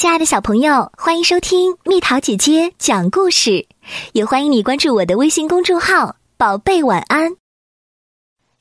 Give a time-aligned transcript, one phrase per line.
[0.00, 3.66] 亲爱的小朋友，欢迎收听蜜桃姐姐讲故事，
[4.14, 7.36] 也欢迎你关注我的微信公众号“宝贝晚安”。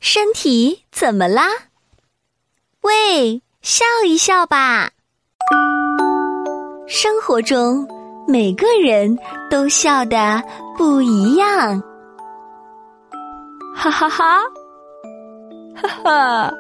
[0.02, 1.48] 身体怎么啦？
[2.82, 4.92] 喂，笑一笑吧。
[6.90, 7.88] 生活中
[8.28, 9.18] 每个人
[9.50, 10.44] 都笑得
[10.78, 11.82] 不一样。
[13.74, 14.42] 哈哈哈，
[15.74, 16.54] 哈哈，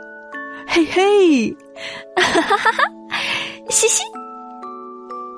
[0.69, 1.53] 嘿嘿，
[2.15, 2.83] 哈哈哈哈，
[3.69, 4.03] 嘻嘻。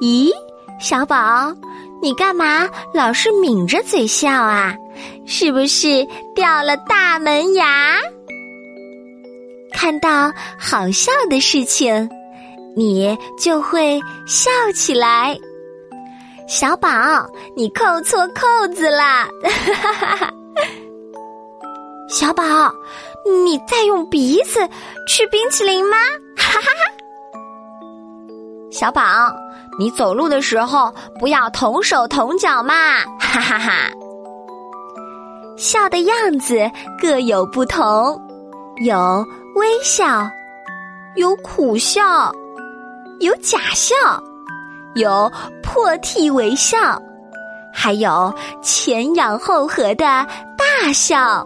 [0.01, 0.31] 咦，
[0.79, 1.55] 小宝，
[2.01, 4.75] 你干嘛老是抿着嘴笑啊？
[5.27, 7.97] 是不是掉了大门牙？
[9.71, 12.09] 看到好笑的事情，
[12.75, 15.37] 你就会笑起来。
[16.47, 16.89] 小宝，
[17.55, 19.29] 你扣错扣子啦！
[19.43, 20.33] 哈哈哈！
[22.09, 22.43] 小宝，
[23.45, 24.67] 你在用鼻子
[25.07, 25.95] 吃冰淇淋吗？
[26.35, 26.81] 哈哈哈！
[28.71, 29.01] 小宝。
[29.79, 33.89] 你走路的时候不要同手同脚嘛， 哈哈哈！
[35.57, 36.69] 笑的样子
[36.99, 38.19] 各有不同，
[38.83, 40.29] 有微笑，
[41.15, 42.31] 有苦笑，
[43.19, 43.95] 有假笑，
[44.95, 47.01] 有破涕为笑，
[47.73, 50.05] 还有前仰后合的
[50.57, 51.45] 大笑。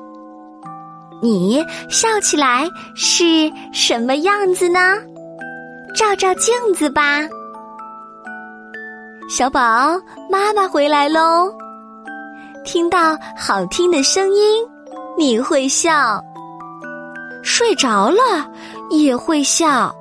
[1.21, 4.95] 你笑起来是什么样子呢？
[5.95, 7.21] 照照镜子吧。
[9.27, 11.51] 小宝，妈妈回来喽！
[12.63, 14.63] 听到好听的声音，
[15.17, 16.19] 你会笑；
[17.41, 18.47] 睡着了
[18.91, 19.91] 也会笑。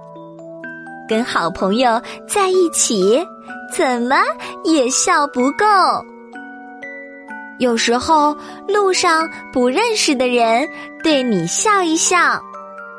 [1.09, 3.27] 跟好朋友在一起，
[3.73, 4.17] 怎么
[4.63, 5.65] 也笑不够。
[7.59, 8.37] 有时候
[8.69, 10.69] 路上不认识的人
[11.03, 12.39] 对你笑一笑，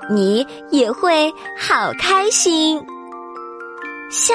[0.10, 2.84] 你也会好开心。
[4.16, 4.34] 笑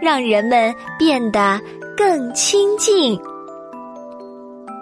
[0.00, 1.60] 让人们变得
[1.94, 3.20] 更亲近。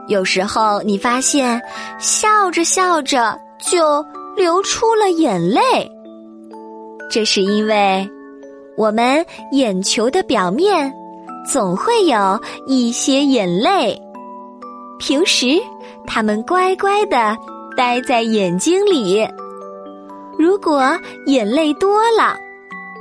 [0.07, 1.61] 有时候你发现，
[1.99, 4.05] 笑着笑着就
[4.37, 5.61] 流出了眼泪，
[7.11, 8.09] 这是因为
[8.77, 10.93] 我们眼球的表面
[11.45, 14.01] 总会有一些眼泪，
[15.01, 15.61] 平时
[16.07, 17.37] 它们乖乖的
[17.77, 19.27] 待在眼睛里，
[20.39, 20.97] 如果
[21.27, 22.46] 眼泪多了。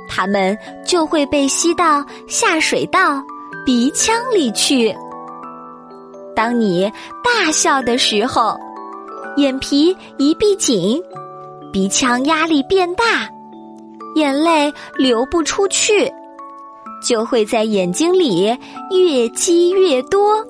[0.08, 0.56] 它们
[0.86, 3.22] 就会被吸到下水道、
[3.64, 4.94] 鼻腔里去。
[6.34, 6.90] 当你
[7.24, 8.58] 大笑的时候，
[9.36, 11.02] 眼皮一闭紧，
[11.72, 13.28] 鼻腔压力变大，
[14.14, 16.12] 眼泪流不出去，
[17.02, 18.44] 就会在眼睛里
[18.90, 20.44] 越积越多，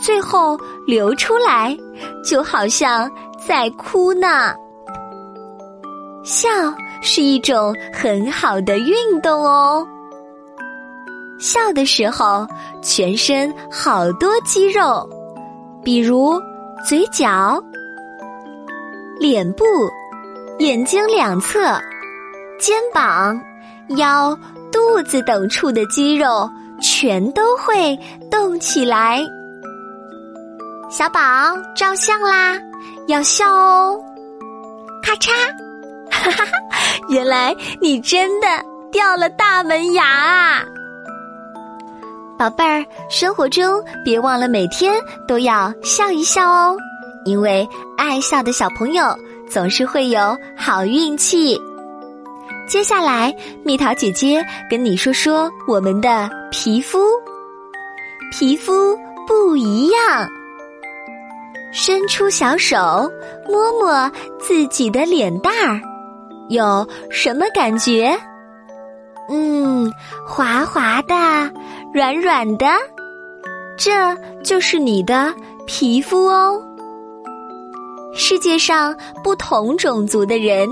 [0.00, 1.76] 最后流出来，
[2.24, 3.10] 就好像
[3.46, 4.54] 在哭呢。
[6.26, 6.50] 笑。
[7.02, 9.86] 是一种很好的运动哦。
[11.38, 12.44] 笑的时候，
[12.82, 15.08] 全身好多肌肉，
[15.84, 16.40] 比如
[16.84, 17.62] 嘴角、
[19.20, 19.64] 脸部、
[20.58, 21.60] 眼睛两侧、
[22.58, 23.38] 肩膀、
[23.98, 24.36] 腰、
[24.72, 26.50] 肚子等处的肌肉
[26.80, 27.96] 全都会
[28.30, 29.20] 动起来。
[30.90, 31.20] 小宝
[31.76, 32.58] 照相啦，
[33.06, 34.00] 要笑哦！
[35.04, 35.30] 咔嚓。
[36.30, 36.78] 哈哈哈！
[37.08, 38.46] 原来你真的
[38.90, 40.64] 掉了大门牙啊，
[42.38, 42.84] 宝贝儿！
[43.08, 44.94] 生活中别忘了每天
[45.26, 46.76] 都要笑一笑哦，
[47.24, 49.04] 因为爱笑的小朋友
[49.48, 51.60] 总是会有好运气。
[52.68, 56.98] 接下来，蜜桃姐姐跟你说说我们的皮肤，
[58.32, 60.28] 皮肤不一样。
[61.72, 63.08] 伸出小手，
[63.46, 64.10] 摸摸
[64.40, 65.80] 自己的脸蛋儿。
[66.48, 68.16] 有什么感觉？
[69.28, 69.92] 嗯，
[70.26, 71.14] 滑滑的，
[71.92, 72.66] 软软的，
[73.76, 75.34] 这就是你的
[75.66, 76.62] 皮肤哦。
[78.14, 80.68] 世界上不同种族的人，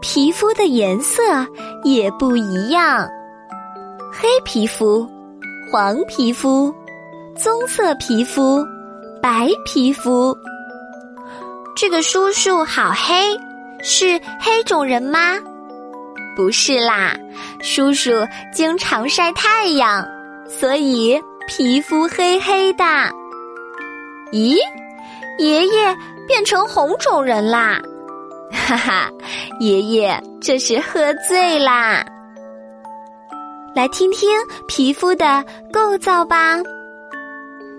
[0.00, 1.22] 皮肤的颜色
[1.84, 3.08] 也不一样。
[4.12, 5.08] 黑皮肤、
[5.70, 6.74] 黄皮肤、
[7.36, 8.66] 棕色皮肤、
[9.22, 10.36] 白皮肤。
[11.76, 13.38] 这个叔叔好黑。
[13.82, 15.36] 是黑种人吗？
[16.36, 17.16] 不是啦，
[17.60, 18.10] 叔叔
[18.52, 20.06] 经常晒太阳，
[20.48, 22.84] 所以皮肤黑黑的。
[24.32, 24.58] 咦，
[25.38, 25.96] 爷爷
[26.26, 27.80] 变成红种人啦！
[28.50, 29.10] 哈哈，
[29.60, 32.04] 爷爷这是喝醉啦。
[33.74, 34.28] 来听听
[34.66, 36.58] 皮肤的构造吧，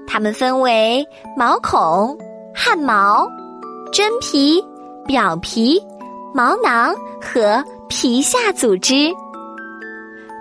[0.08, 1.06] 它们分为
[1.36, 2.18] 毛孔、
[2.56, 3.28] 汗毛、
[3.92, 4.64] 真皮、
[5.07, 5.81] 表皮。
[6.33, 9.12] 毛囊和皮下组织，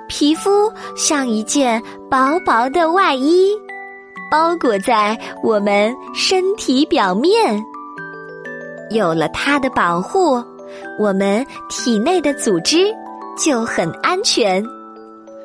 [0.09, 3.51] 皮肤像一件薄薄的外衣，
[4.31, 7.65] 包裹在我们身体表面。
[8.91, 10.43] 有了它的保护，
[10.99, 12.93] 我们体内的组织
[13.43, 14.63] 就很安全，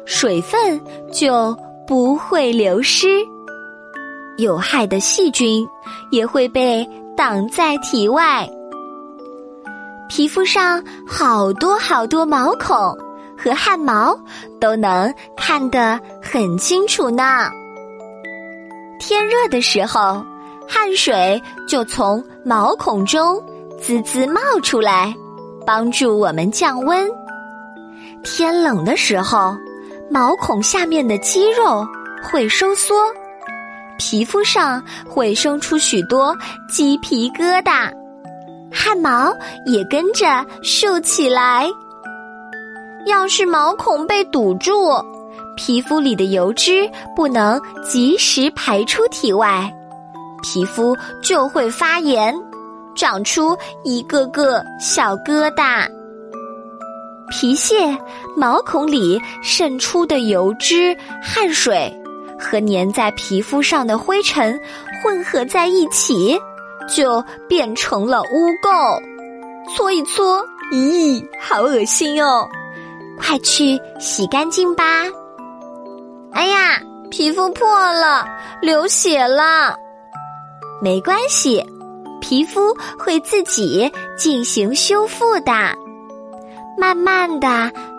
[0.05, 0.81] 水分
[1.13, 1.55] 就
[1.87, 3.07] 不会流失，
[4.37, 5.65] 有害的细菌
[6.09, 6.85] 也会被
[7.15, 8.49] 挡在体外。
[10.13, 12.75] 皮肤上好多好多毛孔
[13.37, 14.13] 和汗毛
[14.59, 17.49] 都能看得很清楚呢。
[18.99, 20.21] 天热的时候，
[20.67, 23.41] 汗水就从毛孔中
[23.79, 25.15] 滋滋冒出来，
[25.65, 27.09] 帮助我们降温。
[28.21, 29.55] 天冷的时候，
[30.09, 31.87] 毛孔下面的肌肉
[32.21, 32.93] 会收缩，
[33.97, 36.35] 皮肤上会生出许多
[36.69, 37.89] 鸡皮疙瘩。
[38.71, 39.33] 汗毛
[39.65, 41.69] 也跟着竖起来。
[43.05, 45.03] 要是毛孔被堵住，
[45.57, 49.71] 皮肤里的油脂不能及时排出体外，
[50.43, 52.33] 皮肤就会发炎，
[52.95, 55.87] 长出一个个小疙瘩。
[57.29, 57.97] 皮屑、
[58.35, 61.91] 毛孔里渗出的油脂、汗水
[62.37, 64.59] 和粘在皮肤上的灰尘
[65.01, 66.37] 混合在一起。
[66.87, 69.01] 就变成了污垢，
[69.75, 72.47] 搓一搓，咦，好恶心哦！
[73.19, 75.05] 快去洗干净吧。
[76.31, 78.25] 哎呀，皮肤破了，
[78.61, 79.75] 流血了。
[80.81, 81.63] 没关系，
[82.19, 85.53] 皮肤会自己进行修复的。
[86.77, 87.47] 慢慢的，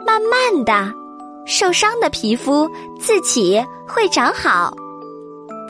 [0.04, 0.92] 慢慢的，
[1.46, 2.68] 受伤的皮肤
[2.98, 4.74] 自己会长好。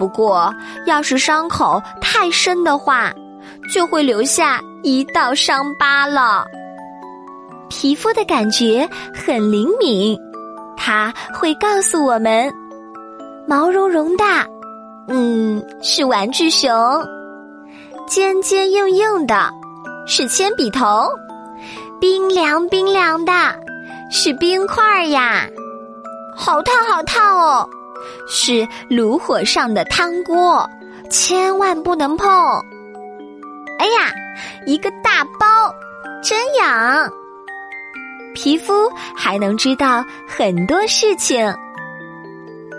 [0.03, 0.53] 不过，
[0.85, 3.13] 要是伤口太深的话，
[3.73, 6.45] 就会留下一道伤疤了。
[7.69, 10.19] 皮肤的感觉很灵敏，
[10.77, 12.53] 它会告诉我们：
[13.47, 14.25] 毛茸茸的，
[15.07, 17.01] 嗯，是玩具熊；
[18.09, 19.51] 尖尖硬硬的，
[20.05, 21.07] 是铅笔头；
[22.01, 23.33] 冰凉冰凉的，
[24.11, 25.47] 是冰块呀；
[26.35, 27.69] 好烫好烫哦。
[28.29, 30.69] 是炉火上的汤锅，
[31.11, 32.29] 千万不能碰。
[33.79, 34.13] 哎呀，
[34.67, 35.75] 一个大包，
[36.23, 37.13] 真痒。
[38.35, 41.55] 皮肤还能知道很多事情。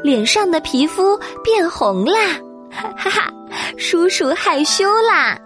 [0.04, 2.20] 脸上的皮肤变红啦，
[2.98, 3.32] 哈哈，
[3.78, 5.38] 叔叔害羞啦。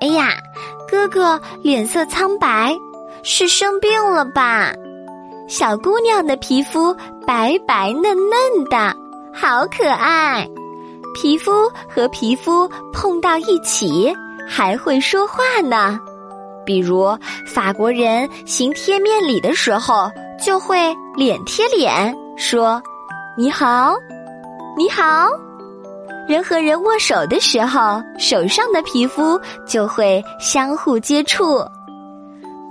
[0.00, 0.34] 哎呀，
[0.88, 2.74] 哥哥脸色苍白，
[3.22, 4.72] 是生病了吧？
[5.48, 6.96] 小姑娘的皮肤
[7.26, 8.94] 白白嫩嫩的，
[9.32, 10.48] 好可爱。
[11.14, 11.52] 皮肤
[11.88, 14.14] 和皮肤碰到一起
[14.48, 15.98] 还会说话呢，
[16.64, 17.16] 比如
[17.46, 20.10] 法国人行贴面礼的时候，
[20.44, 22.82] 就会脸贴脸说
[23.36, 23.94] “你好，
[24.76, 25.28] 你好”。
[26.28, 31.62] 人和人握手的时候，手上的皮肤就会相互接触。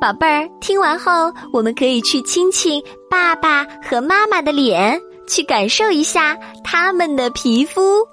[0.02, 8.04] 宝贝儿，听完后，我们可以去亲亲爸爸和妈妈的脸，去感受一下他们的皮肤。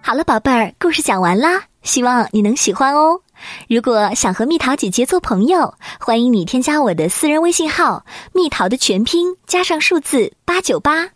[0.00, 3.20] 好了，宝贝儿，故事讲完啦，希望你能喜欢哦。
[3.68, 11.08] 如果想和蜜桃姐姐做朋友，欢迎你添加我的私人微信号“蜜桃”的全拼加上数字八九八。